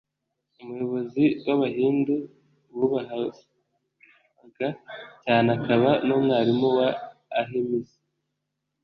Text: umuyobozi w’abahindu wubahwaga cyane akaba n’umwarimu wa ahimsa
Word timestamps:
umuyobozi 0.61 1.23
w’abahindu 1.47 2.15
wubahwaga 2.77 4.67
cyane 5.23 5.47
akaba 5.57 5.89
n’umwarimu 6.07 6.67
wa 6.77 6.89
ahimsa 7.41 7.95